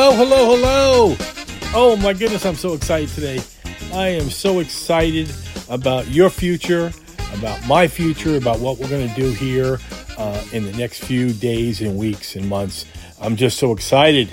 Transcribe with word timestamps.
Hello, 0.00 0.12
hello, 0.12 0.54
hello. 0.54 1.16
Oh 1.74 1.96
my 1.96 2.12
goodness, 2.12 2.46
I'm 2.46 2.54
so 2.54 2.72
excited 2.74 3.08
today. 3.08 3.40
I 3.92 4.06
am 4.06 4.30
so 4.30 4.60
excited 4.60 5.28
about 5.68 6.06
your 6.06 6.30
future, 6.30 6.92
about 7.34 7.66
my 7.66 7.88
future, 7.88 8.36
about 8.36 8.60
what 8.60 8.78
we're 8.78 8.88
going 8.88 9.08
to 9.08 9.14
do 9.16 9.32
here 9.32 9.80
uh, 10.16 10.44
in 10.52 10.64
the 10.66 10.72
next 10.74 11.02
few 11.02 11.32
days 11.32 11.80
and 11.80 11.98
weeks 11.98 12.36
and 12.36 12.48
months. 12.48 12.86
I'm 13.20 13.34
just 13.34 13.58
so 13.58 13.72
excited. 13.72 14.28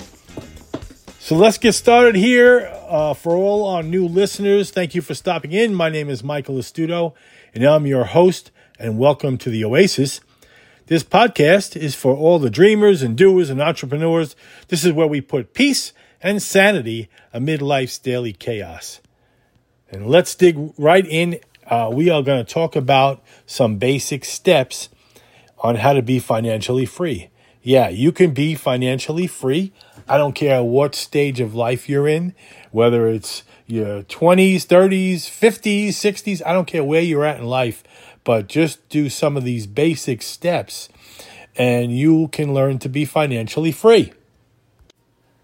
So 1.18 1.34
let's 1.34 1.58
get 1.58 1.72
started 1.72 2.14
here. 2.14 2.72
Uh, 2.88 3.14
for 3.14 3.34
all 3.34 3.66
our 3.66 3.82
new 3.82 4.06
listeners, 4.06 4.70
thank 4.70 4.94
you 4.94 5.02
for 5.02 5.14
stopping 5.14 5.50
in. 5.50 5.74
My 5.74 5.88
name 5.88 6.08
is 6.08 6.22
Michael 6.22 6.54
Astuto, 6.58 7.12
and 7.52 7.64
I'm 7.64 7.88
your 7.88 8.04
host, 8.04 8.52
and 8.78 9.00
welcome 9.00 9.36
to 9.38 9.50
the 9.50 9.64
Oasis. 9.64 10.20
This 10.88 11.02
podcast 11.02 11.74
is 11.74 11.96
for 11.96 12.14
all 12.14 12.38
the 12.38 12.48
dreamers 12.48 13.02
and 13.02 13.16
doers 13.16 13.50
and 13.50 13.60
entrepreneurs. 13.60 14.36
This 14.68 14.84
is 14.84 14.92
where 14.92 15.08
we 15.08 15.20
put 15.20 15.52
peace 15.52 15.92
and 16.22 16.40
sanity 16.40 17.08
amid 17.32 17.60
life's 17.60 17.98
daily 17.98 18.32
chaos. 18.32 19.00
And 19.90 20.06
let's 20.06 20.36
dig 20.36 20.72
right 20.78 21.04
in. 21.04 21.40
Uh, 21.66 21.90
we 21.92 22.08
are 22.08 22.22
going 22.22 22.44
to 22.44 22.52
talk 22.52 22.76
about 22.76 23.20
some 23.46 23.78
basic 23.78 24.24
steps 24.24 24.88
on 25.58 25.74
how 25.74 25.92
to 25.92 26.02
be 26.02 26.20
financially 26.20 26.86
free. 26.86 27.30
Yeah, 27.64 27.88
you 27.88 28.12
can 28.12 28.30
be 28.30 28.54
financially 28.54 29.26
free. 29.26 29.72
I 30.06 30.18
don't 30.18 30.34
care 30.36 30.62
what 30.62 30.94
stage 30.94 31.40
of 31.40 31.52
life 31.52 31.88
you're 31.88 32.06
in, 32.06 32.32
whether 32.70 33.08
it's 33.08 33.42
your 33.66 34.04
20s, 34.04 34.58
30s, 34.58 35.22
50s, 35.22 35.88
60s, 35.88 36.42
I 36.46 36.52
don't 36.52 36.66
care 36.66 36.84
where 36.84 37.00
you're 37.00 37.24
at 37.24 37.40
in 37.40 37.46
life, 37.46 37.82
but 38.26 38.48
just 38.48 38.86
do 38.88 39.08
some 39.08 39.36
of 39.36 39.44
these 39.44 39.68
basic 39.68 40.20
steps 40.20 40.88
and 41.54 41.96
you 41.96 42.26
can 42.28 42.52
learn 42.52 42.76
to 42.80 42.88
be 42.88 43.04
financially 43.04 43.70
free. 43.70 44.12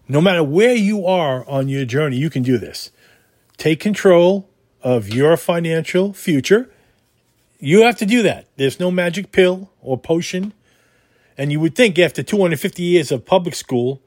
No 0.09 0.21
matter 0.21 0.43
where 0.43 0.75
you 0.75 1.07
are 1.07 1.49
on 1.49 1.69
your 1.69 1.85
journey, 1.85 2.17
you 2.17 2.29
can 2.29 2.43
do 2.43 2.59
this. 2.59 2.91
Take 3.57 3.79
control 3.79 4.51
of 4.83 5.09
your 5.09 5.37
financial 5.37 6.13
future. 6.13 6.69
You 7.61 7.83
have 7.83 7.97
to 7.99 8.05
do 8.05 8.21
that. 8.25 8.49
There's 8.57 8.81
no 8.81 8.91
magic 8.91 9.31
pill 9.31 9.71
or 9.81 9.97
potion. 9.97 10.53
And 11.39 11.53
you 11.53 11.61
would 11.61 11.77
think 11.77 12.01
after 12.01 12.25
250 12.25 12.83
years 12.83 13.13
of 13.13 13.25
public 13.25 13.55
school, 13.55 14.03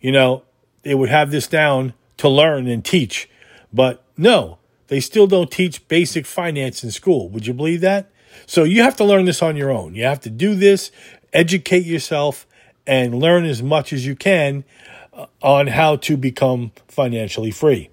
you 0.00 0.12
know, 0.12 0.44
they 0.84 0.94
would 0.94 1.10
have 1.10 1.32
this 1.32 1.48
down 1.48 1.94
to 2.18 2.28
learn 2.28 2.68
and 2.68 2.84
teach. 2.84 3.28
But 3.72 4.04
no, 4.16 4.59
they 4.90 4.98
still 4.98 5.28
don't 5.28 5.52
teach 5.52 5.86
basic 5.86 6.26
finance 6.26 6.82
in 6.82 6.90
school. 6.90 7.28
Would 7.28 7.46
you 7.46 7.54
believe 7.54 7.80
that? 7.80 8.10
So 8.44 8.64
you 8.64 8.82
have 8.82 8.96
to 8.96 9.04
learn 9.04 9.24
this 9.24 9.40
on 9.40 9.56
your 9.56 9.70
own. 9.70 9.94
You 9.94 10.02
have 10.02 10.20
to 10.22 10.30
do 10.30 10.56
this, 10.56 10.90
educate 11.32 11.86
yourself, 11.86 12.44
and 12.88 13.14
learn 13.14 13.44
as 13.44 13.62
much 13.62 13.92
as 13.92 14.04
you 14.04 14.16
can 14.16 14.64
uh, 15.12 15.26
on 15.40 15.68
how 15.68 15.94
to 15.96 16.16
become 16.16 16.72
financially 16.88 17.52
free. 17.52 17.88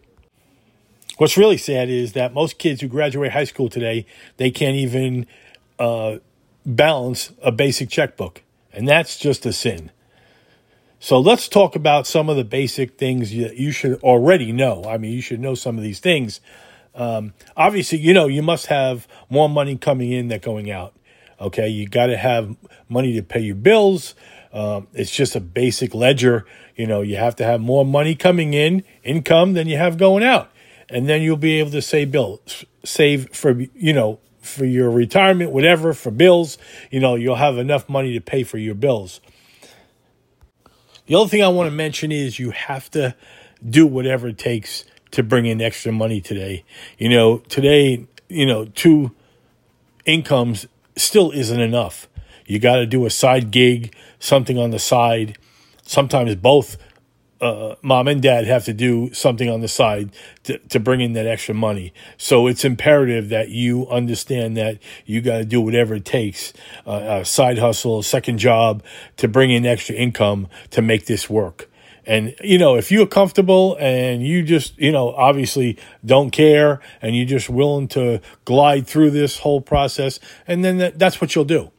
What's 1.18 1.38
really 1.38 1.58
sad 1.58 1.88
is 1.88 2.14
that 2.14 2.34
most 2.34 2.58
kids 2.58 2.82
who 2.82 2.88
graduate 2.88 3.32
high 3.32 3.44
school 3.44 3.70
today, 3.70 4.08
they 4.38 4.50
can't 4.50 4.76
even 4.76 5.28
uh, 5.78 6.18
balance 6.66 7.32
a 7.44 7.52
basic 7.52 7.90
checkbook. 7.90 8.42
And 8.74 8.88
that's 8.88 9.20
just 9.20 9.46
a 9.46 9.54
sin. 9.54 9.92
So 11.00 11.20
let's 11.20 11.48
talk 11.48 11.76
about 11.76 12.08
some 12.08 12.28
of 12.28 12.38
the 12.38 12.44
basic 12.44 12.98
things 12.98 13.30
that 13.38 13.58
you 13.58 13.72
should 13.72 14.02
already 14.02 14.52
know. 14.52 14.84
I 14.88 14.98
mean, 14.98 15.12
you 15.12 15.22
should 15.22 15.40
know 15.40 15.54
some 15.54 15.78
of 15.78 15.84
these 15.84 16.00
things. 16.00 16.42
Um, 16.98 17.34
obviously, 17.56 18.00
you 18.00 18.14
know, 18.14 18.28
you 18.28 18.42
must 18.42 18.66
have 18.66 19.08
more 19.30 19.48
money 19.48 19.78
coming 19.78 20.12
in 20.12 20.28
than 20.28 20.40
going 20.40 20.70
out. 20.70 20.94
Okay, 21.40 21.70
you 21.70 21.88
got 21.88 22.08
to 22.08 22.18
have 22.18 22.58
money 22.90 23.14
to 23.14 23.22
pay 23.22 23.40
your 23.40 23.56
bills. 23.56 24.16
Um, 24.52 24.88
it's 24.94 25.12
just 25.12 25.36
a 25.36 25.40
basic 25.40 25.94
ledger. 25.94 26.46
You 26.76 26.88
know, 26.88 27.02
you 27.02 27.18
have 27.18 27.36
to 27.36 27.44
have 27.44 27.62
more 27.62 27.86
money 27.86 28.16
coming 28.16 28.56
in, 28.56 28.84
income, 29.04 29.54
than 29.54 29.68
you 29.68 29.78
have 29.78 29.98
going 29.98 30.24
out, 30.24 30.52
and 30.90 31.08
then 31.08 31.22
you'll 31.22 31.38
be 31.38 31.60
able 31.60 31.70
to 31.72 31.82
save 31.82 32.12
bills, 32.12 32.66
save 32.84 33.34
for 33.36 33.52
you 33.76 33.94
know 33.94 34.20
for 34.42 34.66
your 34.66 34.90
retirement, 34.90 35.52
whatever 35.52 35.94
for 35.94 36.10
bills. 36.10 36.58
You 36.90 37.00
know, 37.00 37.14
you'll 37.14 37.36
have 37.36 37.60
enough 37.60 37.88
money 37.88 38.14
to 38.14 38.22
pay 38.22 38.44
for 38.44 38.58
your 38.58 38.76
bills. 38.76 39.22
The 41.06 41.16
other 41.16 41.30
thing 41.30 41.44
I 41.44 41.50
want 41.50 41.68
to 41.68 41.76
mention 41.76 42.12
is 42.12 42.40
you 42.40 42.50
have 42.50 42.90
to 42.92 43.16
do 43.64 43.86
whatever 43.86 44.30
it 44.30 44.38
takes 44.40 44.84
to 45.12 45.24
bring 45.24 45.46
in 45.46 45.62
extra 45.62 45.92
money 45.92 46.22
today. 46.22 46.64
You 46.98 47.10
know, 47.10 47.40
today, 47.50 48.08
you 48.30 48.46
know, 48.46 48.66
two 48.66 49.12
incomes 50.06 50.68
still 50.96 51.32
isn't 51.32 51.60
enough. 51.60 52.08
You 52.46 52.60
got 52.60 52.78
to 52.78 52.86
do 52.86 53.06
a 53.06 53.10
side 53.10 53.52
gig, 53.52 53.94
something 54.20 54.58
on 54.58 54.72
the 54.72 54.80
side, 54.80 55.38
sometimes 55.84 56.36
both 56.36 56.78
uh, 57.40 57.76
mom 57.82 58.08
and 58.08 58.22
dad 58.22 58.46
have 58.46 58.66
to 58.66 58.74
do 58.74 59.14
something 59.14 59.50
on 59.50 59.62
the 59.62 59.68
side 59.68 60.10
to, 60.44 60.58
to 60.70 60.80
bring 60.80 61.02
in 61.02 61.14
that 61.14 61.28
extra 61.28 61.54
money. 61.54 61.94
So 62.18 62.48
it's 62.48 62.66
imperative 62.66 63.30
that 63.30 63.50
you 63.50 63.88
understand 63.90 64.58
that 64.58 64.80
you 65.06 65.22
got 65.22 65.38
to 65.38 65.46
do 65.46 65.62
whatever 65.62 65.96
it 65.96 66.06
takes 66.06 66.54
uh, 66.86 67.20
a 67.22 67.26
side 67.26 67.60
hustle, 67.60 68.00
a 68.00 68.04
second 68.04 68.40
job 68.40 68.84
to 69.18 69.28
bring 69.28 69.52
in 69.52 69.66
extra 69.66 69.96
income 69.96 70.48
to 70.72 70.82
make 70.82 71.06
this 71.06 71.30
work. 71.30 71.70
And, 72.08 72.36
you 72.42 72.58
know, 72.58 72.78
if 72.78 72.90
you're 72.90 73.06
comfortable 73.06 73.76
and 73.82 74.26
you 74.26 74.42
just, 74.42 74.80
you 74.80 74.94
know, 74.94 75.10
obviously 75.10 75.78
don't 76.06 76.32
care 76.32 76.80
and 77.02 77.14
you're 77.14 77.26
just 77.26 77.50
willing 77.50 77.90
to 77.90 78.22
glide 78.46 78.88
through 78.88 79.12
this 79.12 79.40
whole 79.40 79.60
process, 79.60 80.22
and 80.48 80.64
then 80.64 80.78
that, 80.78 80.98
that's 80.98 81.20
what 81.20 81.36
you'll 81.36 81.44
do. 81.44 81.70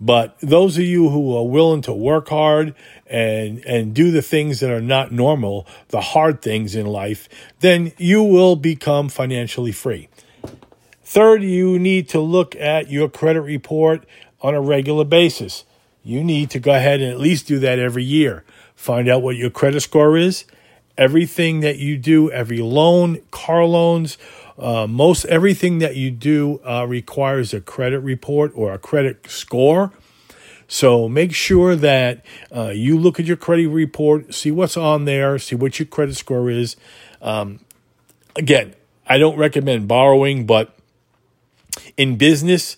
But 0.00 0.38
those 0.40 0.78
of 0.78 0.84
you 0.84 1.10
who 1.10 1.36
are 1.36 1.46
willing 1.46 1.82
to 1.82 1.92
work 1.92 2.28
hard 2.28 2.74
and 3.06 3.64
and 3.64 3.94
do 3.94 4.10
the 4.10 4.22
things 4.22 4.60
that 4.60 4.70
are 4.70 4.80
not 4.80 5.12
normal, 5.12 5.66
the 5.88 6.00
hard 6.00 6.42
things 6.42 6.74
in 6.74 6.86
life, 6.86 7.28
then 7.60 7.92
you 7.98 8.22
will 8.22 8.56
become 8.56 9.08
financially 9.10 9.72
free. 9.72 10.08
Third, 11.02 11.42
you 11.42 11.78
need 11.78 12.08
to 12.10 12.20
look 12.20 12.56
at 12.56 12.90
your 12.90 13.08
credit 13.08 13.42
report 13.42 14.06
on 14.40 14.54
a 14.54 14.60
regular 14.60 15.04
basis. 15.04 15.64
You 16.02 16.22
need 16.22 16.50
to 16.50 16.58
go 16.58 16.72
ahead 16.74 17.00
and 17.00 17.10
at 17.10 17.20
least 17.20 17.46
do 17.46 17.58
that 17.58 17.78
every 17.78 18.04
year. 18.04 18.44
Find 18.76 19.08
out 19.08 19.22
what 19.22 19.36
your 19.36 19.50
credit 19.50 19.80
score 19.80 20.16
is. 20.16 20.44
Everything 20.96 21.60
that 21.60 21.78
you 21.78 21.98
do, 21.98 22.30
every 22.30 22.58
loan, 22.58 23.20
car 23.30 23.64
loans, 23.64 24.16
uh, 24.58 24.86
most 24.86 25.24
everything 25.26 25.80
that 25.80 25.96
you 25.96 26.10
do 26.10 26.60
uh, 26.64 26.86
requires 26.86 27.52
a 27.52 27.60
credit 27.60 28.00
report 28.00 28.52
or 28.54 28.72
a 28.72 28.78
credit 28.78 29.28
score. 29.28 29.92
So 30.68 31.08
make 31.08 31.34
sure 31.34 31.76
that 31.76 32.24
uh, 32.54 32.70
you 32.70 32.98
look 32.98 33.20
at 33.20 33.26
your 33.26 33.36
credit 33.36 33.68
report, 33.68 34.34
see 34.34 34.50
what's 34.50 34.76
on 34.76 35.04
there, 35.04 35.38
see 35.38 35.54
what 35.54 35.78
your 35.78 35.86
credit 35.86 36.16
score 36.16 36.50
is. 36.50 36.76
Um, 37.22 37.60
again, 38.34 38.74
I 39.06 39.18
don't 39.18 39.36
recommend 39.36 39.86
borrowing, 39.86 40.46
but 40.46 40.76
in 41.96 42.16
business 42.16 42.76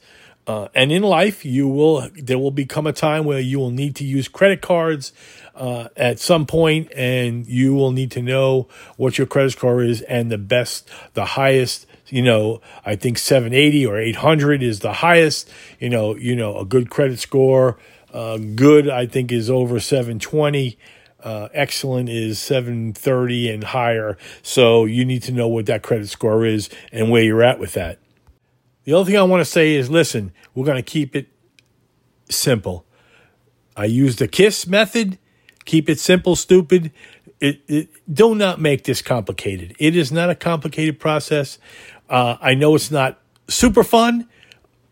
uh, 0.49 0.67
and 0.75 0.91
in 0.91 1.03
life, 1.03 1.45
you 1.45 1.69
will 1.69 2.09
there 2.15 2.39
will 2.39 2.51
become 2.51 2.87
a 2.87 2.93
time 2.93 3.27
where 3.27 3.39
you 3.39 3.59
will 3.59 3.71
need 3.71 3.95
to 3.97 4.05
use 4.05 4.29
credit 4.29 4.63
cards 4.63 5.13
uh, 5.55 5.89
at 5.95 6.19
some 6.19 6.47
point, 6.47 6.91
and 6.97 7.47
you 7.47 7.75
will 7.75 7.93
need 7.93 8.11
to 8.13 8.23
know 8.23 8.67
what 8.97 9.19
your 9.19 9.27
credit 9.27 9.51
score 9.51 9.83
is 9.83 10.01
and 10.03 10.33
the 10.33 10.39
best, 10.39 10.89
the 11.13 11.27
highest. 11.27 11.87
You 12.07 12.23
know, 12.23 12.63
I 12.87 12.97
think 12.97 13.19
780 13.19 13.85
or 13.85 14.01
800 14.01 14.63
is 14.63 14.81
the 14.81 14.95
highest. 14.95 15.51
You 15.79 15.91
know, 15.91 16.17
you 16.17 16.35
know 16.35 16.57
a 16.57 16.65
good 16.65 16.89
credit 16.89 17.19
score. 17.19 17.79
Uh, 18.11 18.39
good, 18.39 18.89
I 18.89 19.05
think, 19.05 19.31
is 19.31 19.51
over 19.51 19.79
720. 19.79 20.79
Uh, 21.23 21.49
excellent 21.53 22.09
is 22.09 22.39
730 22.39 23.51
and 23.51 23.65
higher. 23.65 24.17
So 24.43 24.87
you 24.87 25.05
need 25.05 25.25
to 25.25 25.33
know 25.33 25.47
what 25.47 25.67
that 25.67 25.83
credit 25.83 26.09
score 26.09 26.47
is 26.47 26.71
and 26.91 27.11
where 27.11 27.23
you're 27.23 27.43
at 27.43 27.59
with 27.59 27.75
that. 27.75 27.99
The 28.89 28.95
other 28.95 29.05
thing 29.05 29.19
I 29.19 29.23
want 29.23 29.43
to 29.43 29.45
say 29.45 29.75
is 29.75 29.91
listen, 29.91 30.33
we're 30.55 30.65
going 30.65 30.83
to 30.83 30.83
keep 30.83 31.15
it 31.15 31.29
simple. 32.31 32.87
I 33.77 33.85
use 33.85 34.17
the 34.17 34.27
KISS 34.27 34.67
method 34.67 35.19
Keep 35.69 35.91
it 35.91 36.01
simple, 36.01 36.35
stupid. 36.35 36.93
It, 37.41 37.61
it, 37.69 37.91
do 38.11 38.35
not 38.35 38.59
make 38.59 38.85
this 38.85 39.03
complicated. 39.03 39.77
It 39.79 39.95
is 39.95 40.11
not 40.11 40.31
a 40.31 40.35
complicated 40.35 40.99
process. 40.99 41.59
Uh, 42.09 42.39
I 42.41 42.55
know 42.55 42.75
it's 42.75 42.91
not 42.91 43.21
super 43.49 43.85
fun. 43.85 44.31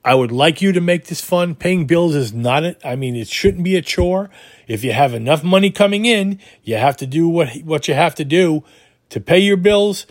I 0.05 0.15
would 0.15 0.31
like 0.31 0.61
you 0.61 0.73
to 0.73 0.83
make 0.83 1.07
this 1.07 1.23
fun. 1.23 1.55
Paying 1.55 1.87
bills 1.87 2.15
is 2.15 2.35
not 2.35 2.63
it. 2.63 2.79
I 2.85 2.95
mean, 2.95 3.17
it 3.17 3.27
shouldn't 3.27 3.65
be 3.65 3.75
a 3.77 3.81
chore. 3.81 4.29
If 4.69 4.85
you 4.85 4.93
have 4.93 5.15
enough 5.15 5.43
money 5.43 5.71
coming 5.71 6.05
in, 6.05 6.41
you 6.63 6.77
have 6.77 6.99
to 6.99 7.07
do 7.07 7.27
what 7.27 7.57
what 7.65 7.89
you 7.89 7.95
have 7.95 8.15
to 8.17 8.25
do 8.27 8.63
to 9.09 9.19
pay 9.19 9.39
your 9.39 9.57
bills. 9.57 10.07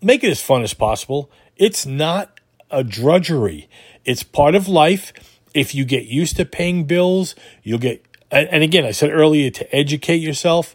Make 0.00 0.22
it 0.22 0.30
as 0.30 0.40
fun 0.40 0.62
as 0.62 0.72
possible. 0.72 1.32
It's 1.56 1.84
not 1.84 2.35
a 2.70 2.84
drudgery. 2.84 3.68
It's 4.04 4.22
part 4.22 4.54
of 4.54 4.68
life. 4.68 5.12
If 5.54 5.74
you 5.74 5.84
get 5.84 6.06
used 6.06 6.36
to 6.36 6.44
paying 6.44 6.84
bills, 6.84 7.34
you'll 7.62 7.78
get 7.78 8.04
and 8.30 8.62
again, 8.62 8.84
I 8.84 8.90
said 8.90 9.10
earlier 9.10 9.50
to 9.50 9.74
educate 9.74 10.16
yourself. 10.16 10.74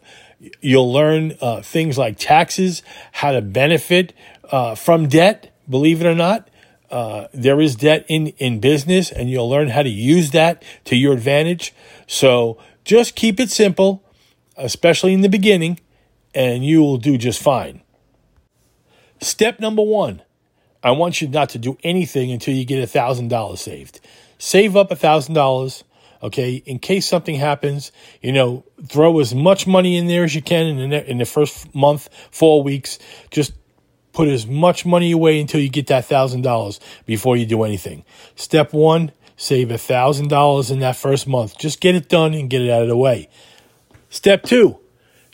You'll 0.61 0.91
learn 0.91 1.35
uh, 1.41 1.61
things 1.61 1.97
like 1.97 2.17
taxes, 2.17 2.81
how 3.11 3.33
to 3.33 3.41
benefit 3.41 4.13
uh, 4.51 4.75
from 4.75 5.07
debt. 5.07 5.53
Believe 5.69 6.01
it 6.01 6.07
or 6.07 6.15
not, 6.15 6.49
uh, 6.89 7.27
there 7.33 7.61
is 7.61 7.75
debt 7.75 8.05
in, 8.07 8.27
in 8.37 8.59
business, 8.59 9.11
and 9.11 9.29
you'll 9.29 9.49
learn 9.49 9.67
how 9.67 9.83
to 9.83 9.89
use 9.89 10.31
that 10.31 10.63
to 10.85 10.95
your 10.95 11.13
advantage. 11.13 11.73
So 12.07 12.57
just 12.85 13.15
keep 13.15 13.39
it 13.39 13.51
simple. 13.51 14.03
especially 14.57 15.13
in 15.13 15.21
the 15.21 15.29
beginning, 15.29 15.79
and 16.33 16.65
you 16.65 16.81
will 16.81 16.97
do 16.97 17.17
just 17.17 17.41
fine. 17.41 17.81
Step 19.19 19.59
number 19.59 19.83
one 19.83 20.21
I 20.83 20.92
want 20.92 21.22
you 21.22 21.28
not 21.28 21.50
to 21.50 21.57
do 21.57 21.78
anything 21.83 22.31
until 22.31 22.54
you 22.54 22.66
get 22.66 22.88
$1,000 22.88 23.57
saved. 23.57 24.00
Save 24.38 24.75
up 24.75 24.89
$1,000, 24.89 25.83
okay, 26.24 26.56
in 26.66 26.80
case 26.80 27.07
something 27.07 27.36
happens. 27.36 27.92
You 28.22 28.31
know, 28.31 28.63
throw 28.88 29.19
as 29.19 29.36
much 29.36 29.68
money 29.68 29.98
in 29.98 30.07
there 30.07 30.24
as 30.24 30.33
you 30.33 30.42
can 30.42 30.66
in 30.66 30.89
the, 30.89 31.10
in 31.10 31.18
the 31.19 31.25
first 31.25 31.74
month, 31.75 32.10
four 32.31 32.63
weeks. 32.63 32.98
Just 33.30 33.54
put 34.13 34.28
as 34.28 34.48
much 34.48 34.86
money 34.86 35.12
away 35.12 35.39
until 35.39 35.62
you 35.62 35.69
get 35.69 35.88
that 35.88 36.07
$1,000 36.07 36.80
before 37.06 37.38
you 37.38 37.45
do 37.45 37.63
anything. 37.63 38.04
Step 38.36 38.74
one, 38.74 39.12
save 39.38 39.69
$1,000 39.69 40.72
in 40.72 40.80
that 40.80 40.95
first 40.95 41.28
month. 41.28 41.57
Just 41.57 41.80
get 41.80 41.95
it 41.95 42.10
done 42.10 42.33
and 42.33 42.50
get 42.50 42.62
it 42.62 42.69
out 42.69 42.81
of 42.81 42.88
the 42.88 42.98
way. 42.98 43.30
Step 44.10 44.44
two, 44.44 44.80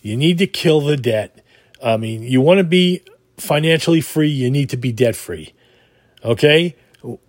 you 0.01 0.15
need 0.15 0.37
to 0.37 0.47
kill 0.47 0.81
the 0.81 0.97
debt. 0.97 1.43
I 1.83 1.97
mean, 1.97 2.23
you 2.23 2.41
want 2.41 2.59
to 2.59 2.63
be 2.63 3.01
financially 3.37 4.01
free, 4.01 4.29
you 4.29 4.49
need 4.49 4.69
to 4.69 4.77
be 4.77 4.91
debt 4.91 5.15
free. 5.15 5.53
Okay? 6.23 6.75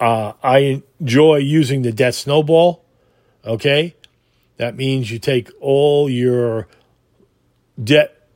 Uh, 0.01 0.33
I 0.43 0.83
enjoy 1.01 1.37
using 1.37 1.83
the 1.83 1.93
debt 1.93 2.15
snowball. 2.15 2.85
Okay? 3.45 3.95
That 4.57 4.77
means 4.77 5.11
you 5.11 5.19
take 5.19 5.51
all 5.61 6.11
your 6.11 6.67
debt 7.83 8.29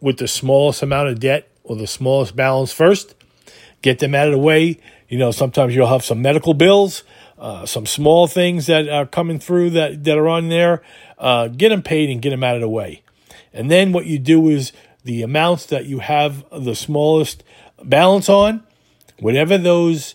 with 0.00 0.18
the 0.18 0.28
smallest 0.28 0.82
amount 0.82 1.08
of 1.08 1.20
debt 1.20 1.48
or 1.64 1.76
the 1.76 1.86
smallest 1.86 2.36
balance 2.36 2.72
first, 2.72 3.14
get 3.80 4.00
them 4.00 4.14
out 4.14 4.26
of 4.26 4.32
the 4.32 4.38
way. 4.38 4.78
You 5.08 5.18
know, 5.18 5.30
sometimes 5.30 5.74
you'll 5.74 5.86
have 5.86 6.04
some 6.04 6.20
medical 6.20 6.54
bills, 6.54 7.04
uh, 7.38 7.64
some 7.66 7.86
small 7.86 8.26
things 8.26 8.66
that 8.66 8.88
are 8.88 9.06
coming 9.06 9.38
through 9.38 9.70
that, 9.70 10.04
that 10.04 10.18
are 10.18 10.28
on 10.28 10.48
there. 10.48 10.82
Uh, 11.18 11.48
get 11.48 11.68
them 11.68 11.82
paid 11.82 12.10
and 12.10 12.20
get 12.20 12.30
them 12.30 12.42
out 12.42 12.56
of 12.56 12.60
the 12.60 12.68
way. 12.68 13.02
And 13.52 13.70
then 13.70 13.92
what 13.92 14.06
you 14.06 14.18
do 14.18 14.48
is 14.48 14.72
the 15.04 15.22
amounts 15.22 15.66
that 15.66 15.86
you 15.86 16.00
have 16.00 16.44
the 16.50 16.74
smallest 16.74 17.42
balance 17.82 18.28
on, 18.28 18.64
whatever 19.18 19.58
those 19.58 20.14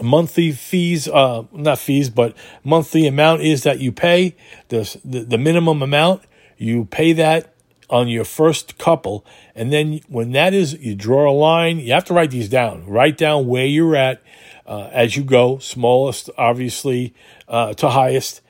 monthly 0.00 0.52
fees, 0.52 1.08
uh, 1.08 1.44
not 1.52 1.78
fees, 1.78 2.10
but 2.10 2.36
monthly 2.64 3.06
amount 3.06 3.42
is 3.42 3.62
that 3.62 3.80
you 3.80 3.92
pay, 3.92 4.34
the, 4.68 5.00
the, 5.04 5.38
minimum 5.38 5.82
amount, 5.82 6.22
you 6.56 6.84
pay 6.86 7.12
that 7.12 7.54
on 7.88 8.08
your 8.08 8.24
first 8.24 8.78
couple. 8.78 9.24
And 9.54 9.72
then 9.72 10.00
when 10.08 10.32
that 10.32 10.54
is, 10.54 10.74
you 10.74 10.94
draw 10.94 11.30
a 11.30 11.34
line. 11.34 11.78
You 11.78 11.92
have 11.92 12.04
to 12.06 12.14
write 12.14 12.30
these 12.30 12.48
down. 12.48 12.86
Write 12.86 13.18
down 13.18 13.46
where 13.46 13.66
you're 13.66 13.94
at 13.96 14.22
uh, 14.66 14.88
as 14.92 15.16
you 15.16 15.24
go, 15.24 15.58
smallest, 15.58 16.30
obviously, 16.38 17.14
uh, 17.48 17.74
to 17.74 17.90
highest. 17.90 18.40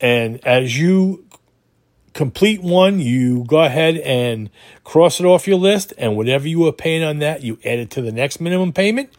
And 0.00 0.44
as 0.46 0.78
you 0.78 1.25
complete 2.16 2.62
one, 2.62 2.98
you 2.98 3.44
go 3.44 3.62
ahead 3.62 3.98
and 3.98 4.48
cross 4.84 5.20
it 5.20 5.26
off 5.26 5.46
your 5.46 5.58
list, 5.58 5.92
and 5.98 6.16
whatever 6.16 6.48
you 6.48 6.60
were 6.60 6.72
paying 6.72 7.04
on 7.04 7.18
that, 7.18 7.42
you 7.42 7.58
add 7.62 7.78
it 7.78 7.90
to 7.90 8.00
the 8.00 8.10
next 8.10 8.40
minimum 8.40 8.72
payment, 8.72 9.10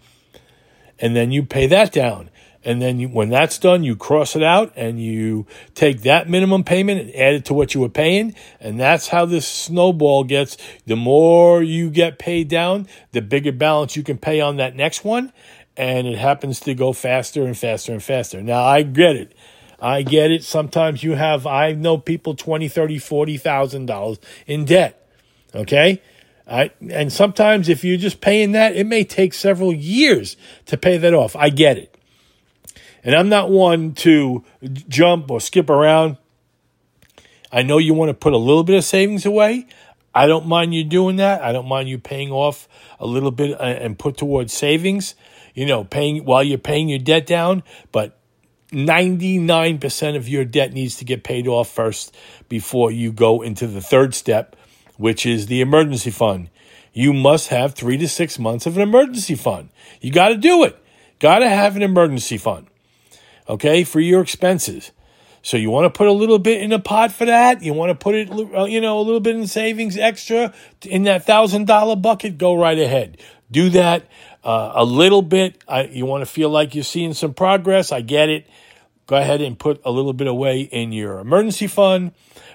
and 0.97 1.15
then 1.15 1.31
you 1.31 1.43
pay 1.43 1.67
that 1.67 1.91
down. 1.91 2.31
And 2.65 2.81
then 2.81 2.99
you, 2.99 3.07
when 3.07 3.29
that's 3.29 3.59
done, 3.59 3.83
you 3.83 3.95
cross 3.95 4.35
it 4.35 4.43
out 4.43 4.73
and 4.75 4.99
you 4.99 5.45
take 5.73 6.01
that 6.01 6.27
minimum 6.27 6.65
payment 6.65 6.99
and 6.99 7.15
add 7.15 7.35
it 7.35 7.45
to 7.45 7.53
what 7.53 7.73
you 7.73 7.79
were 7.79 7.87
paying. 7.87 8.35
And 8.59 8.77
that's 8.77 9.07
how 9.07 9.25
this 9.25 9.47
snowball 9.47 10.25
gets. 10.25 10.57
The 10.85 10.97
more 10.97 11.63
you 11.63 11.89
get 11.89 12.19
paid 12.19 12.49
down, 12.49 12.87
the 13.11 13.21
bigger 13.21 13.53
balance 13.53 13.95
you 13.95 14.03
can 14.03 14.17
pay 14.17 14.41
on 14.41 14.57
that 14.57 14.75
next 14.75 15.05
one. 15.05 15.31
And 15.77 16.07
it 16.07 16.17
happens 16.17 16.59
to 16.61 16.73
go 16.73 16.91
faster 16.91 17.45
and 17.45 17.57
faster 17.57 17.93
and 17.93 18.03
faster. 18.03 18.41
Now, 18.41 18.63
I 18.65 18.81
get 18.81 19.15
it. 19.15 19.33
I 19.79 20.01
get 20.01 20.31
it. 20.31 20.43
Sometimes 20.43 21.03
you 21.03 21.13
have, 21.13 21.45
I 21.45 21.73
know 21.73 21.97
people 21.97 22.35
20, 22.35 22.67
30, 22.67 22.97
40,000 22.97 23.85
dollars 23.85 24.19
in 24.45 24.65
debt. 24.65 25.07
Okay. 25.53 26.01
I, 26.49 26.71
and 26.89 27.11
sometimes 27.11 27.67
if 27.67 27.83
you're 27.83 27.97
just 27.97 28.21
paying 28.21 28.53
that, 28.53 28.75
it 28.75 28.85
may 28.85 29.03
take 29.03 29.33
several 29.33 29.73
years 29.73 30.37
to 30.67 30.77
pay 30.77 30.97
that 30.97 31.13
off. 31.13 31.35
I 31.35 31.49
get 31.49 31.77
it. 31.77 31.97
And 33.03 33.15
I'm 33.15 33.29
not 33.29 33.49
one 33.49 33.93
to 33.95 34.43
jump 34.87 35.29
or 35.29 35.39
skip 35.39 35.69
around. 35.69 36.17
I 37.51 37.63
know 37.63 37.77
you 37.77 37.93
want 37.93 38.09
to 38.09 38.13
put 38.13 38.33
a 38.33 38.37
little 38.37 38.63
bit 38.63 38.77
of 38.77 38.83
savings 38.83 39.25
away. 39.25 39.67
I 40.13 40.25
don't 40.25 40.47
mind 40.47 40.73
you 40.73 40.83
doing 40.83 41.17
that. 41.17 41.41
I 41.41 41.51
don't 41.51 41.67
mind 41.67 41.89
you 41.89 41.99
paying 41.99 42.31
off 42.31 42.67
a 42.99 43.05
little 43.05 43.31
bit 43.31 43.59
uh, 43.59 43.63
and 43.63 43.99
put 43.99 44.17
towards 44.17 44.51
savings, 44.51 45.15
you 45.53 45.65
know, 45.65 45.83
paying 45.83 46.25
while 46.25 46.43
you're 46.43 46.57
paying 46.57 46.89
your 46.89 46.99
debt 46.99 47.27
down. 47.27 47.61
But 47.91 48.16
99% 48.71 50.15
of 50.15 50.27
your 50.27 50.43
debt 50.43 50.73
needs 50.73 50.97
to 50.97 51.05
get 51.05 51.23
paid 51.23 51.47
off 51.47 51.69
first 51.69 52.15
before 52.49 52.91
you 52.91 53.11
go 53.11 53.41
into 53.41 53.67
the 53.67 53.81
third 53.81 54.13
step, 54.13 54.55
which 54.97 55.25
is 55.25 55.47
the 55.47 55.61
emergency 55.61 56.11
fund. 56.11 56.49
You 56.93 57.13
must 57.13 57.49
have 57.49 57.75
three 57.75 57.97
to 57.97 58.07
six 58.07 58.39
months 58.39 58.65
of 58.65 58.75
an 58.75 58.81
emergency 58.81 59.35
fund. 59.35 59.69
You 60.01 60.11
got 60.11 60.29
to 60.29 60.37
do 60.37 60.63
it. 60.63 60.77
Got 61.19 61.39
to 61.39 61.49
have 61.49 61.75
an 61.75 61.81
emergency 61.81 62.37
fund, 62.37 62.67
okay, 63.47 63.83
for 63.83 63.99
your 63.99 64.21
expenses. 64.21 64.91
So 65.41 65.55
you 65.57 65.69
want 65.69 65.85
to 65.85 65.97
put 65.97 66.07
a 66.07 66.11
little 66.11 66.39
bit 66.39 66.61
in 66.61 66.73
a 66.73 66.79
pot 66.79 67.11
for 67.11 67.25
that. 67.25 67.63
You 67.63 67.73
want 67.73 67.89
to 67.89 67.95
put 67.95 68.15
it, 68.15 68.29
uh, 68.29 68.65
you 68.65 68.81
know, 68.81 68.99
a 68.99 69.01
little 69.01 69.19
bit 69.19 69.35
in 69.35 69.47
savings 69.47 69.97
extra 69.97 70.53
in 70.83 71.03
that 71.03 71.25
thousand 71.25 71.65
dollar 71.65 71.95
bucket. 71.95 72.37
Go 72.37 72.53
right 72.53 72.77
ahead. 72.77 73.17
Do 73.49 73.69
that 73.69 74.07
uh, 74.43 74.71
a 74.75 74.85
little 74.85 75.21
bit. 75.21 75.63
I, 75.67 75.83
you 75.83 76.05
want 76.05 76.21
to 76.21 76.25
feel 76.25 76.49
like 76.49 76.75
you're 76.75 76.83
seeing 76.83 77.13
some 77.13 77.33
progress. 77.33 77.91
I 77.91 78.01
get 78.01 78.29
it. 78.29 78.47
Go 79.07 79.15
ahead 79.15 79.41
and 79.41 79.57
put 79.57 79.81
a 79.85 79.91
little 79.91 80.13
bit 80.13 80.27
away 80.27 80.61
in 80.61 80.91
your 80.91 81.19
emergency 81.19 81.67
fund, 81.67 82.11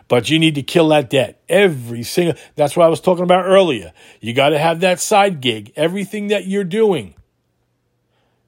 but 0.08 0.28
you 0.28 0.38
need 0.38 0.54
to 0.56 0.62
kill 0.62 0.88
that 0.88 1.08
debt. 1.08 1.42
Every 1.48 2.02
single, 2.02 2.34
that's 2.56 2.76
what 2.76 2.84
I 2.84 2.88
was 2.88 3.00
talking 3.00 3.24
about 3.24 3.46
earlier. 3.46 3.92
You 4.20 4.34
got 4.34 4.50
to 4.50 4.58
have 4.58 4.80
that 4.80 5.00
side 5.00 5.40
gig. 5.40 5.72
Everything 5.76 6.28
that 6.28 6.46
you're 6.46 6.64
doing, 6.64 7.14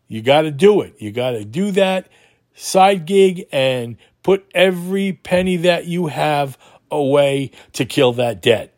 you 0.06 0.20
got 0.20 0.42
to 0.42 0.50
do 0.50 0.82
it. 0.82 0.96
You 0.98 1.12
got 1.12 1.30
to 1.30 1.46
do 1.46 1.70
that 1.72 2.08
side 2.54 3.06
gig 3.06 3.46
and 3.50 3.96
put 4.22 4.44
every 4.54 5.14
penny 5.14 5.56
that 5.58 5.86
you 5.86 6.08
have 6.08 6.58
away 6.90 7.52
to 7.72 7.84
kill 7.86 8.12
that 8.14 8.42
debt. 8.42 8.73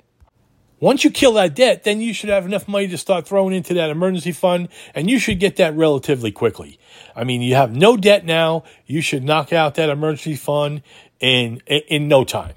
Once 0.87 1.02
you 1.02 1.11
kill 1.11 1.33
that 1.33 1.52
debt, 1.52 1.83
then 1.83 2.00
you 2.00 2.14
should 2.14 2.28
have 2.28 2.47
enough 2.47 2.69
money 2.69 2.87
to 2.87 2.97
start 2.97 3.26
throwing 3.26 3.52
into 3.52 3.75
that 3.75 3.90
emergency 3.90 4.31
fund, 4.31 4.69
and 4.95 5.11
you 5.11 5.19
should 5.19 5.40
get 5.40 5.57
that 5.57 5.75
relatively 5.75 6.31
quickly. 6.31 6.78
I 7.16 7.25
mean, 7.25 7.43
you 7.43 7.57
have 7.57 7.75
no 7.75 7.97
debt 7.97 8.25
now. 8.25 8.62
You 8.87 9.00
should 9.00 9.25
knock 9.25 9.52
out 9.52 9.75
that 9.75 9.90
emergency 9.90 10.37
fund 10.37 10.83
in, 11.19 11.61
in, 11.66 12.07
no 12.07 12.23
time. 12.23 12.55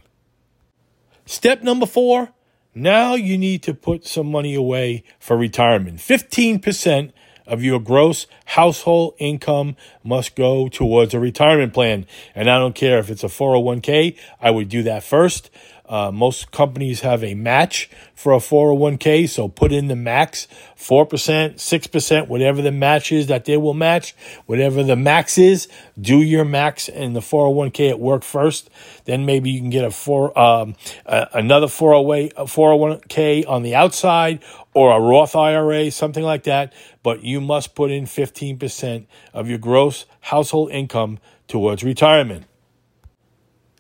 Step 1.25 1.63
number 1.63 1.88
four 1.88 2.29
now 2.75 3.15
you 3.15 3.36
need 3.36 3.63
to 3.63 3.74
put 3.74 4.05
some 4.05 4.29
money 4.29 4.53
away 4.53 5.03
for 5.19 5.36
retirement. 5.36 5.98
15% 5.98 7.12
of 7.48 7.63
your 7.63 7.79
gross 7.79 8.27
household 8.45 9.15
income 9.17 9.75
must 10.03 10.36
go 10.36 10.69
towards 10.69 11.15
a 11.15 11.19
retirement 11.19 11.74
plan. 11.74 12.05
And 12.36 12.48
I 12.48 12.59
don't 12.59 12.75
care 12.75 13.00
if 13.00 13.09
it's 13.09 13.24
a 13.24 13.27
401k, 13.27 14.15
I 14.39 14.51
would 14.51 14.69
do 14.69 14.83
that 14.83 15.03
first. 15.03 15.50
Uh, 15.89 16.12
most 16.12 16.51
companies 16.51 17.01
have 17.01 17.24
a 17.24 17.34
match 17.34 17.89
for 18.13 18.31
a 18.34 18.38
401k, 18.38 19.27
so 19.27 19.48
put 19.48 19.72
in 19.72 19.88
the 19.88 19.96
max 19.96 20.48
4%, 20.77 21.55
6%, 21.55 22.27
whatever 22.27 22.62
the 22.62 22.72
match 22.72 23.12
is 23.12 23.25
that 23.25 23.46
they 23.46 23.58
will 23.58 23.74
match. 23.74 24.15
Whatever 24.46 24.84
the 24.84 24.96
max 24.96 25.39
is, 25.39 25.67
do 26.00 26.22
your 26.22 26.46
max 26.46 26.89
in 26.89 27.13
the 27.13 27.22
401k 27.22 27.89
at 27.89 28.00
work 28.00 28.24
first. 28.24 28.69
Then 29.05 29.25
maybe 29.25 29.50
you 29.50 29.60
can 29.60 29.72
get 29.72 29.84
a 29.84 29.89
four, 29.89 30.38
um, 30.38 30.75
another 31.05 31.65
401k 31.65 33.50
on 33.50 33.63
the 33.63 33.74
outside 33.74 34.43
or 34.75 34.96
a 34.96 35.00
Roth 35.01 35.36
IRA, 35.36 35.89
something 35.89 36.24
like 36.24 36.43
that. 36.43 36.72
But 37.01 37.24
you 37.24 37.41
must 37.41 37.74
put 37.74 37.89
in 37.89 38.05
15% 38.05 39.08
of 39.34 39.50
your 39.50 39.58
gross 39.58 40.05
household 40.22 40.69
income 40.72 41.17
towards 41.48 41.84
retirement. 41.84 42.46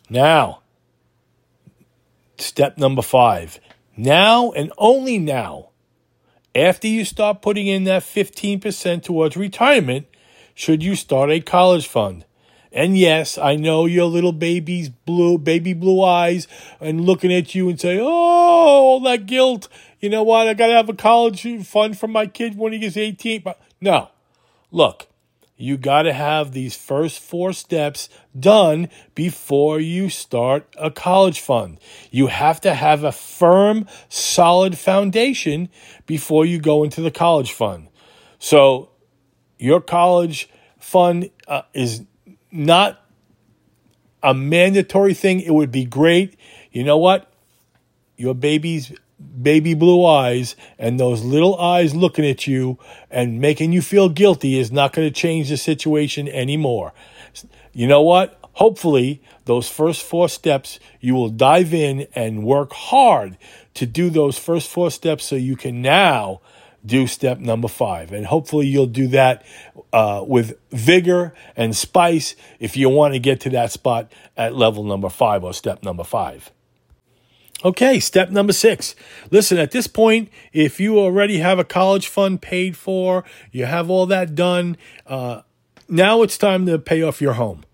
Now, 0.09 0.63
Step 2.41 2.77
number 2.77 3.01
five. 3.01 3.59
Now 3.97 4.51
and 4.51 4.71
only 4.77 5.17
now, 5.17 5.69
after 6.55 6.87
you 6.87 7.05
start 7.05 7.41
putting 7.41 7.67
in 7.67 7.83
that 7.83 8.03
15% 8.03 9.03
towards 9.03 9.35
retirement, 9.37 10.07
should 10.53 10.83
you 10.83 10.95
start 10.95 11.29
a 11.31 11.39
college 11.39 11.87
fund. 11.87 12.25
And 12.71 12.97
yes, 12.97 13.37
I 13.37 13.55
know 13.55 13.85
your 13.85 14.05
little 14.05 14.31
baby's 14.31 14.89
blue, 14.89 15.37
baby 15.37 15.73
blue 15.73 16.03
eyes 16.03 16.47
and 16.79 17.05
looking 17.05 17.33
at 17.33 17.55
you 17.55 17.67
and 17.67 17.79
say, 17.79 17.99
oh, 17.99 18.05
all 18.07 18.99
that 19.01 19.25
guilt. 19.25 19.67
You 19.99 20.09
know 20.09 20.23
what? 20.23 20.47
I 20.47 20.53
got 20.53 20.67
to 20.67 20.73
have 20.73 20.89
a 20.89 20.93
college 20.93 21.45
fund 21.65 21.97
for 21.97 22.07
my 22.07 22.25
kid 22.27 22.57
when 22.57 22.73
he 22.73 22.79
gets 22.79 22.95
18. 22.95 23.41
But 23.41 23.59
no, 23.81 24.09
look, 24.71 25.07
you 25.61 25.75
got 25.75 26.03
to 26.03 26.13
have 26.13 26.53
these 26.53 26.73
first 26.73 27.19
four 27.19 27.51
steps 27.51 28.07
done 28.39 28.87
before 29.13 29.77
you 29.77 30.09
start 30.09 30.65
a 30.79 30.89
college 30.89 31.41
fund. 31.41 31.79
You 32.09 32.27
have 32.27 32.61
to 32.61 32.73
have 32.73 33.03
a 33.03 33.11
firm, 33.11 33.85
solid 34.07 34.77
foundation 34.77 35.67
before 36.05 36.45
you 36.45 36.59
go 36.59 36.85
into 36.85 37.01
the 37.01 37.11
college 37.11 37.51
fund. 37.51 37.89
So, 38.39 38.91
your 39.57 39.81
college 39.81 40.49
fund 40.79 41.29
uh, 41.45 41.63
is 41.73 42.03
not 42.53 43.05
a 44.23 44.33
mandatory 44.33 45.13
thing, 45.13 45.41
it 45.41 45.53
would 45.53 45.73
be 45.73 45.83
great. 45.83 46.37
You 46.71 46.85
know 46.85 46.97
what? 46.97 47.29
Your 48.15 48.33
baby's 48.33 48.93
baby 49.41 49.73
blue 49.73 50.05
eyes 50.05 50.55
and 50.77 50.99
those 50.99 51.23
little 51.23 51.57
eyes 51.59 51.95
looking 51.95 52.25
at 52.25 52.47
you 52.47 52.77
and 53.09 53.39
making 53.39 53.71
you 53.71 53.81
feel 53.81 54.09
guilty 54.09 54.57
is 54.59 54.71
not 54.71 54.93
going 54.93 55.07
to 55.07 55.13
change 55.13 55.49
the 55.49 55.57
situation 55.57 56.27
anymore. 56.27 56.93
You 57.73 57.87
know 57.87 58.01
what? 58.01 58.37
Hopefully, 58.53 59.21
those 59.45 59.69
first 59.69 60.03
four 60.03 60.27
steps, 60.27 60.79
you 60.99 61.15
will 61.15 61.29
dive 61.29 61.73
in 61.73 62.07
and 62.13 62.43
work 62.43 62.73
hard 62.73 63.37
to 63.75 63.85
do 63.85 64.09
those 64.09 64.37
first 64.37 64.69
four 64.69 64.91
steps 64.91 65.25
so 65.25 65.35
you 65.35 65.55
can 65.55 65.81
now 65.81 66.41
do 66.85 67.07
step 67.07 67.39
number 67.39 67.67
five. 67.67 68.11
And 68.11 68.25
hopefully, 68.25 68.67
you'll 68.67 68.87
do 68.87 69.07
that 69.07 69.45
uh, 69.93 70.23
with 70.27 70.57
vigor 70.71 71.33
and 71.55 71.75
spice 71.75 72.35
if 72.59 72.75
you 72.75 72.89
want 72.89 73.13
to 73.13 73.19
get 73.19 73.39
to 73.41 73.49
that 73.51 73.71
spot 73.71 74.11
at 74.35 74.55
level 74.55 74.83
number 74.83 75.09
five 75.09 75.43
or 75.43 75.53
step 75.53 75.83
number 75.83 76.03
five. 76.03 76.51
Okay, 77.63 77.99
step 77.99 78.29
number 78.29 78.53
six. 78.53 78.95
Listen, 79.31 79.57
at 79.57 79.71
this 79.71 79.85
point, 79.85 80.29
if 80.53 80.79
you 80.79 80.97
already 80.97 81.39
have 81.39 81.59
a 81.59 81.65
college 81.65 82.07
fund 82.07 82.41
paid 82.41 82.77
for, 82.77 83.25
you 83.51 83.65
have 83.65 83.89
all 83.89 84.05
that 84.05 84.33
done, 84.33 84.77
uh, 85.05 85.41
now 85.89 86.21
it's 86.21 86.37
time 86.37 86.65
to 86.67 86.79
pay 86.79 87.01
off 87.01 87.21
your 87.21 87.33
home. 87.33 87.65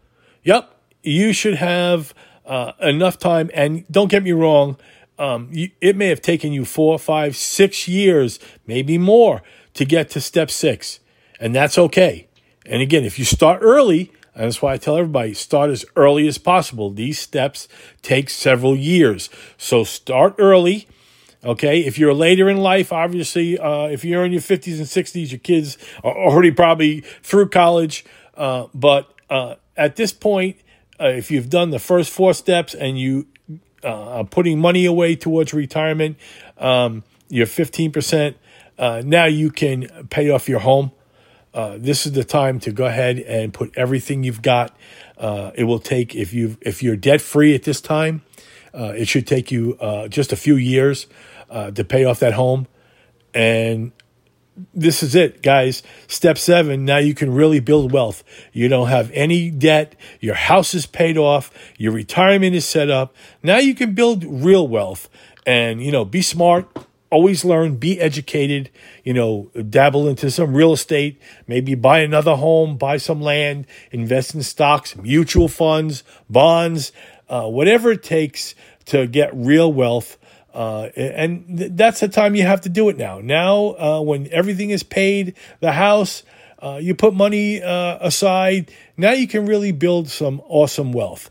Yep, 0.43 0.73
you 1.03 1.33
should 1.33 1.55
have 1.55 2.15
uh, 2.47 2.71
enough 2.81 3.19
time. 3.19 3.51
And 3.53 3.85
don't 3.91 4.09
get 4.09 4.23
me 4.23 4.31
wrong, 4.31 4.77
um, 5.19 5.49
you, 5.51 5.69
it 5.81 5.95
may 5.95 6.07
have 6.07 6.21
taken 6.21 6.51
you 6.51 6.65
four, 6.65 6.97
five, 6.97 7.35
six 7.35 7.87
years, 7.87 8.39
maybe 8.65 8.97
more, 8.97 9.43
to 9.75 9.85
get 9.85 10.09
to 10.11 10.21
step 10.21 10.49
six. 10.49 10.99
And 11.39 11.53
that's 11.53 11.77
okay. 11.77 12.27
And 12.65 12.81
again, 12.81 13.03
if 13.03 13.19
you 13.19 13.25
start 13.25 13.59
early, 13.61 14.11
and 14.35 14.45
that's 14.45 14.61
why 14.61 14.73
I 14.73 14.77
tell 14.77 14.97
everybody 14.97 15.33
start 15.33 15.69
as 15.69 15.85
early 15.95 16.27
as 16.27 16.37
possible. 16.37 16.91
These 16.91 17.19
steps 17.19 17.69
take 18.01 18.29
several 18.29 18.75
years. 18.75 19.29
So 19.57 19.85
start 19.85 20.35
early. 20.37 20.87
Okay. 21.43 21.79
If 21.81 21.97
you're 21.97 22.13
later 22.13 22.49
in 22.49 22.57
life, 22.57 22.91
obviously, 22.91 23.57
uh, 23.57 23.85
if 23.85 24.03
you're 24.03 24.25
in 24.25 24.33
your 24.33 24.41
50s 24.41 24.77
and 24.77 24.85
60s, 24.85 25.31
your 25.31 25.39
kids 25.39 25.77
are 26.03 26.13
already 26.13 26.51
probably 26.51 27.01
through 27.23 27.49
college. 27.49 28.03
Uh, 28.35 28.67
but 28.73 29.13
uh, 29.29 29.55
at 29.77 29.95
this 29.95 30.11
point, 30.11 30.57
uh, 30.99 31.07
if 31.07 31.31
you've 31.31 31.49
done 31.49 31.69
the 31.69 31.79
first 31.79 32.11
four 32.11 32.33
steps 32.33 32.73
and 32.73 32.99
you 32.99 33.27
uh, 33.83 34.17
are 34.17 34.25
putting 34.25 34.59
money 34.59 34.85
away 34.85 35.15
towards 35.15 35.53
retirement, 35.53 36.17
um, 36.57 37.03
you're 37.29 37.47
15%. 37.47 38.35
Uh, 38.77 39.01
now 39.05 39.25
you 39.25 39.49
can 39.49 40.07
pay 40.09 40.29
off 40.29 40.49
your 40.49 40.59
home. 40.59 40.91
Uh, 41.55 41.77
this 41.79 42.05
is 42.05 42.11
the 42.11 42.23
time 42.25 42.59
to 42.59 42.71
go 42.71 42.85
ahead 42.85 43.17
and 43.17 43.53
put 43.53 43.71
everything 43.77 44.23
you've 44.23 44.41
got. 44.41 44.75
Uh, 45.17 45.51
it 45.55 45.63
will 45.63 45.79
take 45.79 46.13
if 46.13 46.33
you 46.33 46.57
if 46.59 46.83
you're 46.83 46.97
debt 46.97 47.21
free 47.21 47.55
at 47.55 47.63
this 47.63 47.79
time, 47.79 48.21
uh, 48.73 48.91
it 48.95 49.07
should 49.07 49.25
take 49.25 49.51
you 49.51 49.77
uh, 49.79 50.09
just 50.09 50.33
a 50.33 50.35
few 50.35 50.57
years 50.57 51.07
uh, 51.49 51.71
to 51.71 51.85
pay 51.85 52.03
off 52.03 52.19
that 52.19 52.33
home, 52.33 52.67
and 53.33 53.93
this 54.73 55.01
is 55.01 55.15
it, 55.15 55.41
guys. 55.41 55.81
Step 56.07 56.37
seven. 56.37 56.83
Now 56.83 56.97
you 56.97 57.13
can 57.13 57.33
really 57.33 57.61
build 57.61 57.93
wealth. 57.93 58.25
You 58.51 58.67
don't 58.67 58.89
have 58.89 59.09
any 59.13 59.49
debt. 59.49 59.95
Your 60.19 60.35
house 60.35 60.73
is 60.73 60.85
paid 60.85 61.17
off. 61.17 61.51
Your 61.77 61.93
retirement 61.93 62.53
is 62.53 62.65
set 62.65 62.89
up. 62.89 63.15
Now 63.41 63.59
you 63.59 63.75
can 63.75 63.93
build 63.93 64.25
real 64.25 64.67
wealth, 64.67 65.09
and 65.45 65.81
you 65.81 65.93
know, 65.93 66.03
be 66.03 66.21
smart 66.21 66.67
always 67.15 67.45
learn, 67.45 67.77
be 67.77 68.01
educated, 68.01 68.69
you 69.05 69.13
know, 69.13 69.49
dabble 69.69 70.05
into 70.09 70.29
some 70.29 70.53
real 70.53 70.73
estate, 70.73 71.17
maybe 71.47 71.73
buy 71.73 71.99
another 71.99 72.35
home, 72.35 72.75
buy 72.75 72.97
some 72.97 73.21
land, 73.21 73.65
invest 73.89 74.35
in 74.35 74.43
stocks, 74.43 74.97
mutual 74.97 75.47
funds, 75.47 76.03
bonds, 76.29 76.91
uh, 77.29 77.47
whatever 77.47 77.93
it 77.93 78.03
takes 78.03 78.53
to 78.87 79.07
get 79.07 79.33
real 79.33 79.71
wealth. 79.71 80.17
Uh, 80.53 80.89
and 80.97 81.57
th- 81.57 81.71
that's 81.73 82.01
the 82.01 82.09
time 82.09 82.35
you 82.35 82.43
have 82.43 82.59
to 82.59 82.69
do 82.69 82.89
it 82.89 82.97
now. 82.97 83.21
Now, 83.21 83.75
uh, 83.79 84.01
when 84.01 84.27
everything 84.31 84.71
is 84.71 84.83
paid, 84.83 85.35
the 85.61 85.71
house, 85.71 86.21
uh, 86.61 86.79
you 86.81 86.95
put 86.95 87.13
money 87.13 87.63
uh, 87.63 87.97
aside, 88.01 88.71
now 88.97 89.11
you 89.11 89.27
can 89.27 89.45
really 89.45 89.71
build 89.71 90.09
some 90.09 90.41
awesome 90.47 90.91
wealth. 90.91 91.29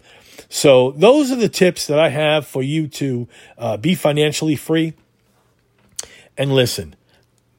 So, 0.49 0.93
those 0.93 1.31
are 1.31 1.37
the 1.37 1.49
tips 1.49 1.89
that 1.89 1.99
I 1.99 2.09
have 2.09 2.47
for 2.47 2.63
you 2.63 2.89
to 2.89 3.29
uh, 3.59 3.77
be 3.77 3.95
financially 3.95 4.57
free. 4.57 4.95
And 6.37 6.53
listen, 6.53 6.97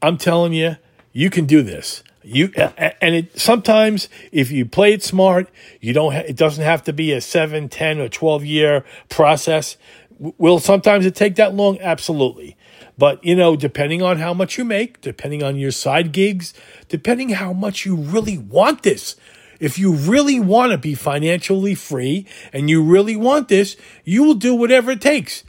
I'm 0.02 0.18
telling 0.18 0.52
you, 0.52 0.76
you 1.12 1.30
can 1.30 1.46
do 1.46 1.62
this. 1.62 2.02
You 2.22 2.50
and 2.56 3.14
it 3.14 3.38
sometimes 3.38 4.08
if 4.32 4.50
you 4.50 4.66
play 4.66 4.92
it 4.92 5.02
smart, 5.02 5.48
you 5.80 5.92
don't. 5.92 6.12
Ha- 6.12 6.24
it 6.26 6.36
doesn't 6.36 6.64
have 6.64 6.82
to 6.84 6.92
be 6.92 7.12
a 7.12 7.20
7, 7.20 7.68
10, 7.68 8.00
or 8.00 8.08
twelve 8.08 8.44
year 8.44 8.84
process. 9.08 9.76
Will 10.18 10.58
sometimes 10.58 11.06
it 11.06 11.14
take 11.14 11.36
that 11.36 11.54
long? 11.54 11.78
Absolutely. 11.78 12.56
But 12.98 13.22
you 13.24 13.36
know, 13.36 13.54
depending 13.54 14.02
on 14.02 14.18
how 14.18 14.34
much 14.34 14.58
you 14.58 14.64
make, 14.64 15.00
depending 15.00 15.42
on 15.42 15.56
your 15.56 15.70
side 15.70 16.12
gigs, 16.12 16.52
depending 16.88 17.30
how 17.30 17.52
much 17.52 17.86
you 17.86 17.94
really 17.94 18.38
want 18.38 18.82
this. 18.82 19.16
If 19.58 19.78
you 19.78 19.92
really 19.92 20.38
want 20.38 20.72
to 20.72 20.78
be 20.78 20.94
financially 20.94 21.74
free 21.74 22.26
and 22.52 22.68
you 22.68 22.82
really 22.82 23.16
want 23.16 23.48
this, 23.48 23.76
you 24.04 24.22
will 24.22 24.34
do 24.34 24.54
whatever 24.54 24.90
it 24.90 25.00
takes. 25.00 25.44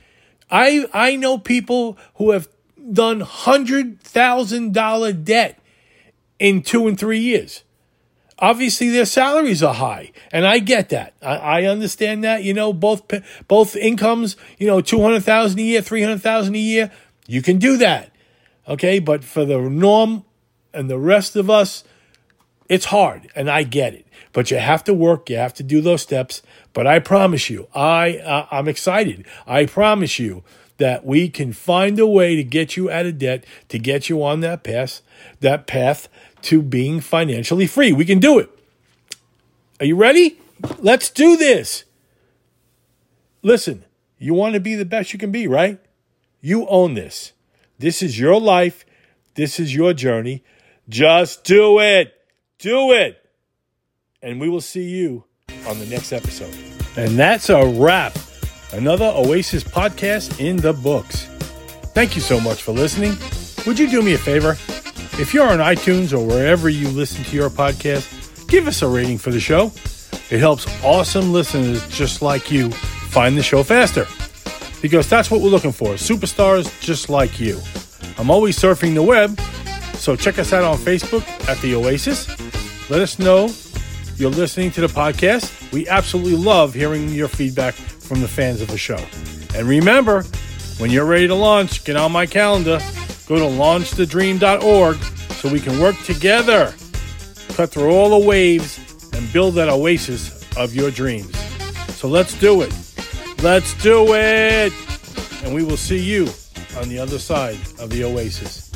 I 0.49 0.85
I 0.93 1.15
know 1.15 1.37
people 1.37 1.97
who 2.15 2.31
have 2.31 2.47
done 2.91 3.21
$100,000 3.21 5.23
debt 5.23 5.59
in 6.39 6.61
two 6.61 6.87
and 6.87 6.99
three 6.99 7.19
years. 7.19 7.63
Obviously, 8.39 8.89
their 8.89 9.05
salaries 9.05 9.63
are 9.63 9.73
high, 9.73 10.11
and 10.31 10.45
I 10.45 10.59
get 10.59 10.89
that. 10.89 11.15
I, 11.23 11.37
I 11.37 11.63
understand 11.63 12.23
that. 12.23 12.43
You 12.43 12.53
know, 12.53 12.71
both 12.71 13.01
both 13.47 13.75
incomes. 13.75 14.37
You 14.59 14.67
know, 14.67 14.79
two 14.79 15.01
hundred 15.01 15.21
thousand 15.21 15.59
a 15.59 15.63
year, 15.63 15.81
three 15.81 16.03
hundred 16.03 16.21
thousand 16.21 16.55
a 16.55 16.59
year. 16.59 16.91
You 17.25 17.41
can 17.41 17.57
do 17.57 17.77
that, 17.77 18.11
okay. 18.67 18.99
But 18.99 19.23
for 19.23 19.43
the 19.43 19.59
norm 19.59 20.23
and 20.71 20.87
the 20.87 20.99
rest 20.99 21.35
of 21.35 21.49
us, 21.49 21.83
it's 22.69 22.85
hard, 22.85 23.27
and 23.35 23.49
I 23.49 23.63
get 23.63 23.95
it. 23.95 24.05
But 24.33 24.51
you 24.51 24.57
have 24.57 24.83
to 24.83 24.93
work. 24.93 25.31
You 25.31 25.37
have 25.37 25.55
to 25.55 25.63
do 25.63 25.81
those 25.81 26.03
steps. 26.03 26.43
But 26.73 26.85
I 26.85 26.99
promise 26.99 27.49
you, 27.49 27.67
I 27.73 28.19
uh, 28.19 28.45
I'm 28.51 28.67
excited. 28.67 29.25
I 29.47 29.65
promise 29.65 30.19
you 30.19 30.43
that 30.77 31.05
we 31.05 31.29
can 31.29 31.53
find 31.53 31.99
a 31.99 32.07
way 32.07 32.35
to 32.35 32.43
get 32.43 32.77
you 32.77 32.89
out 32.89 33.05
of 33.05 33.17
debt, 33.17 33.43
to 33.69 33.79
get 33.79 34.09
you 34.09 34.23
on 34.23 34.41
that 34.41 34.63
path, 34.63 35.01
that 35.39 35.67
path 35.67 36.07
to 36.43 36.61
being 36.61 36.99
financially 36.99 37.67
free. 37.67 37.91
We 37.91 38.05
can 38.05 38.19
do 38.19 38.39
it. 38.39 38.49
Are 39.79 39.85
you 39.85 39.95
ready? 39.95 40.39
Let's 40.79 41.09
do 41.09 41.37
this. 41.37 41.83
Listen, 43.41 43.85
you 44.17 44.33
want 44.33 44.53
to 44.55 44.59
be 44.59 44.75
the 44.75 44.85
best 44.85 45.13
you 45.13 45.19
can 45.19 45.31
be, 45.31 45.47
right? 45.47 45.79
You 46.41 46.67
own 46.67 46.93
this. 46.93 47.33
This 47.79 48.01
is 48.01 48.19
your 48.19 48.39
life. 48.39 48.85
This 49.35 49.59
is 49.59 49.75
your 49.75 49.93
journey. 49.93 50.43
Just 50.89 51.43
do 51.43 51.79
it. 51.79 52.13
Do 52.59 52.91
it. 52.91 53.23
And 54.21 54.41
we 54.41 54.49
will 54.49 54.61
see 54.61 54.89
you 54.89 55.25
on 55.67 55.79
the 55.79 55.85
next 55.85 56.11
episode. 56.11 56.55
And 56.95 57.17
that's 57.17 57.49
a 57.49 57.65
wrap 57.65 58.17
Another 58.73 59.11
Oasis 59.15 59.63
podcast 59.63 60.39
in 60.39 60.57
the 60.57 60.73
books. 60.73 61.25
Thank 61.93 62.15
you 62.15 62.21
so 62.21 62.39
much 62.39 62.61
for 62.61 62.73
listening. 62.73 63.15
Would 63.65 63.79
you 63.79 63.89
do 63.89 64.01
me 64.01 64.13
a 64.13 64.17
favor? 64.17 64.51
If 65.19 65.33
you're 65.33 65.47
on 65.47 65.59
iTunes 65.59 66.13
or 66.13 66.25
wherever 66.25 66.69
you 66.69 66.89
listen 66.89 67.23
to 67.25 67.35
your 67.35 67.49
podcast, 67.49 68.47
give 68.47 68.67
us 68.67 68.81
a 68.81 68.87
rating 68.87 69.17
for 69.17 69.31
the 69.31 69.39
show. 69.39 69.71
It 70.29 70.39
helps 70.39 70.67
awesome 70.83 71.31
listeners 71.31 71.87
just 71.89 72.21
like 72.21 72.51
you 72.51 72.69
find 73.09 73.37
the 73.37 73.43
show 73.43 73.63
faster. 73.63 74.05
Because 74.81 75.09
that's 75.09 75.31
what 75.31 75.41
we're 75.41 75.49
looking 75.49 75.71
for 75.71 75.93
superstars 75.93 76.79
just 76.81 77.09
like 77.09 77.39
you. 77.39 77.59
I'm 78.17 78.29
always 78.29 78.59
surfing 78.59 78.93
the 78.93 79.01
web, 79.01 79.39
so 79.95 80.15
check 80.15 80.37
us 80.39 80.51
out 80.51 80.63
on 80.63 80.77
Facebook 80.77 81.23
at 81.47 81.57
The 81.59 81.73
Oasis. 81.75 82.27
Let 82.89 83.01
us 83.01 83.17
know 83.17 83.49
you're 84.17 84.29
listening 84.29 84.71
to 84.71 84.81
the 84.81 84.87
podcast. 84.87 85.71
We 85.71 85.87
absolutely 85.87 86.35
love 86.35 86.73
hearing 86.73 87.09
your 87.09 87.27
feedback 87.27 87.75
from 88.07 88.21
the 88.21 88.27
fans 88.27 88.61
of 88.61 88.69
the 88.69 88.77
show. 88.77 89.03
And 89.55 89.67
remember, 89.67 90.23
when 90.77 90.89
you're 90.91 91.05
ready 91.05 91.27
to 91.27 91.35
launch, 91.35 91.83
get 91.83 91.95
on 91.95 92.11
my 92.11 92.25
calendar. 92.25 92.79
Go 93.27 93.35
to 93.35 93.43
launchthedream.org 93.43 94.97
so 95.33 95.51
we 95.51 95.59
can 95.59 95.79
work 95.79 95.97
together, 96.03 96.73
cut 97.55 97.71
through 97.71 97.91
all 97.91 98.19
the 98.19 98.25
waves, 98.25 98.79
and 99.13 99.31
build 99.33 99.55
that 99.55 99.69
oasis 99.69 100.43
of 100.55 100.73
your 100.73 100.91
dreams. 100.91 101.37
So 101.95 102.07
let's 102.07 102.39
do 102.39 102.61
it. 102.61 102.73
Let's 103.43 103.73
do 103.83 104.13
it. 104.13 104.71
And 105.43 105.53
we 105.53 105.63
will 105.63 105.77
see 105.77 105.99
you 105.99 106.27
on 106.77 106.89
the 106.89 106.99
other 106.99 107.19
side 107.19 107.57
of 107.79 107.89
the 107.89 108.03
oasis. 108.03 108.66